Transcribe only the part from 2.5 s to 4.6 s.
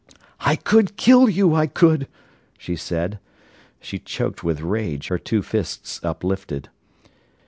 she said. She choked